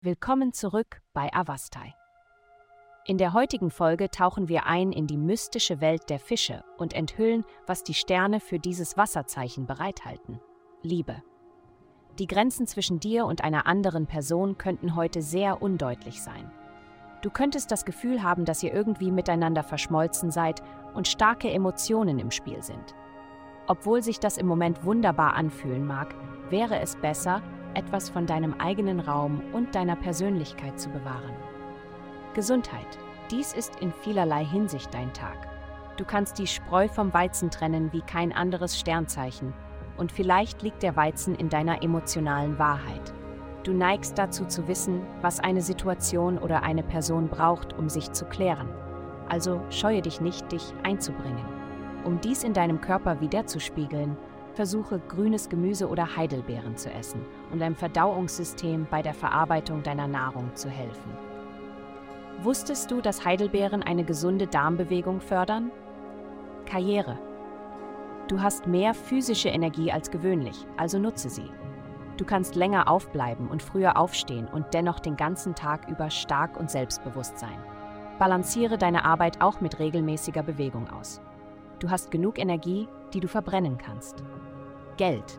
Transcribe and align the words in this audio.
Willkommen 0.00 0.52
zurück 0.52 1.00
bei 1.14 1.32
Avastai. 1.32 1.94
In 3.06 3.18
der 3.18 3.32
heutigen 3.32 3.70
Folge 3.70 4.10
tauchen 4.10 4.48
wir 4.48 4.66
ein 4.66 4.92
in 4.92 5.06
die 5.06 5.16
mystische 5.16 5.80
Welt 5.80 6.08
der 6.08 6.18
Fische 6.18 6.62
und 6.78 6.92
enthüllen, 6.92 7.44
was 7.66 7.84
die 7.84 7.94
Sterne 7.94 8.40
für 8.40 8.58
dieses 8.58 8.96
Wasserzeichen 8.96 9.66
bereithalten. 9.66 10.40
Liebe. 10.82 11.22
Die 12.18 12.26
Grenzen 12.26 12.66
zwischen 12.66 13.00
dir 13.00 13.26
und 13.26 13.44
einer 13.44 13.66
anderen 13.66 14.06
Person 14.06 14.56
könnten 14.56 14.94
heute 14.94 15.22
sehr 15.22 15.62
undeutlich 15.62 16.22
sein. 16.22 16.50
Du 17.22 17.30
könntest 17.30 17.70
das 17.70 17.84
Gefühl 17.84 18.22
haben, 18.22 18.44
dass 18.44 18.62
ihr 18.62 18.72
irgendwie 18.72 19.10
miteinander 19.10 19.62
verschmolzen 19.62 20.30
seid 20.30 20.62
und 20.94 21.08
starke 21.08 21.50
Emotionen 21.50 22.18
im 22.18 22.30
Spiel 22.30 22.62
sind. 22.62 22.94
Obwohl 23.66 24.02
sich 24.02 24.20
das 24.20 24.36
im 24.36 24.46
Moment 24.46 24.84
wunderbar 24.84 25.34
anfühlen 25.34 25.86
mag, 25.86 26.14
wäre 26.50 26.78
es 26.80 26.96
besser, 26.96 27.42
etwas 27.74 28.10
von 28.10 28.26
deinem 28.26 28.54
eigenen 28.54 29.00
Raum 29.00 29.42
und 29.52 29.74
deiner 29.74 29.96
Persönlichkeit 29.96 30.78
zu 30.78 30.90
bewahren. 30.90 31.34
Gesundheit. 32.34 32.98
Dies 33.30 33.52
ist 33.52 33.80
in 33.80 33.92
vielerlei 33.92 34.44
Hinsicht 34.44 34.92
dein 34.92 35.12
Tag. 35.12 35.48
Du 35.96 36.04
kannst 36.04 36.38
die 36.38 36.46
Spreu 36.46 36.88
vom 36.88 37.14
Weizen 37.14 37.50
trennen 37.50 37.92
wie 37.92 38.02
kein 38.02 38.32
anderes 38.32 38.78
Sternzeichen 38.78 39.54
und 39.96 40.10
vielleicht 40.10 40.62
liegt 40.62 40.82
der 40.82 40.96
Weizen 40.96 41.34
in 41.34 41.48
deiner 41.48 41.82
emotionalen 41.82 42.58
Wahrheit. 42.58 43.14
Du 43.62 43.72
neigst 43.72 44.18
dazu 44.18 44.44
zu 44.44 44.68
wissen, 44.68 45.02
was 45.22 45.40
eine 45.40 45.62
Situation 45.62 46.36
oder 46.38 46.62
eine 46.62 46.82
Person 46.82 47.28
braucht, 47.28 47.72
um 47.72 47.88
sich 47.88 48.12
zu 48.12 48.26
klären. 48.26 48.68
Also 49.28 49.60
scheue 49.70 50.02
dich 50.02 50.20
nicht, 50.20 50.52
dich 50.52 50.74
einzubringen. 50.82 51.44
Um 52.04 52.20
dies 52.20 52.44
in 52.44 52.52
deinem 52.52 52.82
Körper 52.82 53.20
wiederzuspiegeln, 53.22 54.18
versuche 54.54 55.00
grünes 55.08 55.48
Gemüse 55.48 55.88
oder 55.88 56.16
Heidelbeeren 56.16 56.76
zu 56.76 56.90
essen, 56.90 57.20
um 57.52 57.58
deinem 57.58 57.76
Verdauungssystem 57.76 58.86
bei 58.90 59.02
der 59.02 59.14
Verarbeitung 59.14 59.82
deiner 59.82 60.08
Nahrung 60.08 60.54
zu 60.54 60.68
helfen. 60.68 61.12
Wusstest 62.42 62.90
du, 62.90 63.00
dass 63.00 63.24
Heidelbeeren 63.24 63.82
eine 63.82 64.04
gesunde 64.04 64.46
Darmbewegung 64.46 65.20
fördern? 65.20 65.70
Karriere. 66.66 67.18
Du 68.28 68.40
hast 68.40 68.66
mehr 68.66 68.94
physische 68.94 69.50
Energie 69.50 69.92
als 69.92 70.10
gewöhnlich, 70.10 70.66
also 70.76 70.98
nutze 70.98 71.28
sie. 71.28 71.50
Du 72.16 72.24
kannst 72.24 72.54
länger 72.54 72.88
aufbleiben 72.88 73.48
und 73.48 73.62
früher 73.62 73.96
aufstehen 73.96 74.46
und 74.46 74.72
dennoch 74.72 75.00
den 75.00 75.16
ganzen 75.16 75.54
Tag 75.54 75.88
über 75.88 76.10
stark 76.10 76.58
und 76.58 76.70
selbstbewusst 76.70 77.38
sein. 77.38 77.58
Balanciere 78.18 78.78
deine 78.78 79.04
Arbeit 79.04 79.40
auch 79.40 79.60
mit 79.60 79.78
regelmäßiger 79.78 80.42
Bewegung 80.42 80.88
aus. 80.90 81.20
Du 81.84 81.90
hast 81.90 82.10
genug 82.10 82.38
Energie, 82.38 82.88
die 83.12 83.20
du 83.20 83.28
verbrennen 83.28 83.76
kannst. 83.76 84.24
Geld. 84.96 85.38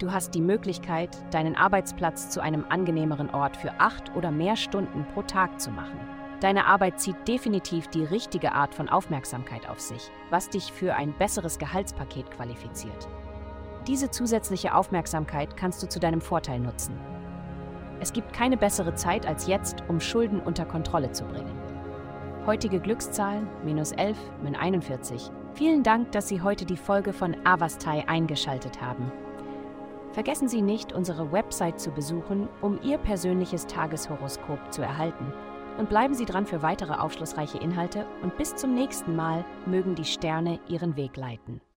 Du 0.00 0.10
hast 0.10 0.34
die 0.34 0.40
Möglichkeit, 0.40 1.16
deinen 1.32 1.54
Arbeitsplatz 1.54 2.28
zu 2.30 2.40
einem 2.40 2.64
angenehmeren 2.68 3.30
Ort 3.30 3.56
für 3.56 3.70
acht 3.78 4.16
oder 4.16 4.32
mehr 4.32 4.56
Stunden 4.56 5.06
pro 5.14 5.22
Tag 5.22 5.60
zu 5.60 5.70
machen. 5.70 6.00
Deine 6.40 6.66
Arbeit 6.66 6.98
zieht 6.98 7.28
definitiv 7.28 7.86
die 7.86 8.02
richtige 8.02 8.50
Art 8.50 8.74
von 8.74 8.88
Aufmerksamkeit 8.88 9.68
auf 9.68 9.78
sich, 9.78 10.10
was 10.30 10.48
dich 10.48 10.72
für 10.72 10.96
ein 10.96 11.12
besseres 11.12 11.56
Gehaltspaket 11.56 12.28
qualifiziert. 12.32 13.06
Diese 13.86 14.10
zusätzliche 14.10 14.74
Aufmerksamkeit 14.74 15.56
kannst 15.56 15.84
du 15.84 15.88
zu 15.88 16.00
deinem 16.00 16.20
Vorteil 16.20 16.58
nutzen. 16.58 16.98
Es 18.00 18.12
gibt 18.12 18.32
keine 18.32 18.56
bessere 18.56 18.96
Zeit 18.96 19.24
als 19.24 19.46
jetzt, 19.46 19.84
um 19.86 20.00
Schulden 20.00 20.40
unter 20.40 20.64
Kontrolle 20.64 21.12
zu 21.12 21.24
bringen. 21.26 21.71
Heutige 22.44 22.80
Glückszahlen 22.80 23.46
minus 23.64 23.92
11, 23.92 24.18
min 24.42 24.56
41. 24.56 25.30
Vielen 25.54 25.84
Dank, 25.84 26.10
dass 26.10 26.26
Sie 26.26 26.42
heute 26.42 26.64
die 26.64 26.76
Folge 26.76 27.12
von 27.12 27.36
Avastai 27.46 28.08
eingeschaltet 28.08 28.82
haben. 28.82 29.12
Vergessen 30.10 30.48
Sie 30.48 30.60
nicht, 30.60 30.92
unsere 30.92 31.30
Website 31.30 31.78
zu 31.78 31.92
besuchen, 31.92 32.48
um 32.60 32.80
Ihr 32.82 32.98
persönliches 32.98 33.68
Tageshoroskop 33.68 34.72
zu 34.72 34.82
erhalten 34.82 35.32
und 35.78 35.88
bleiben 35.88 36.14
Sie 36.14 36.24
dran 36.24 36.44
für 36.44 36.62
weitere 36.62 36.94
aufschlussreiche 36.94 37.58
Inhalte 37.58 38.06
und 38.24 38.36
bis 38.36 38.56
zum 38.56 38.74
nächsten 38.74 39.14
Mal 39.14 39.44
mögen 39.64 39.94
die 39.94 40.04
Sterne 40.04 40.58
Ihren 40.66 40.96
Weg 40.96 41.16
leiten. 41.16 41.62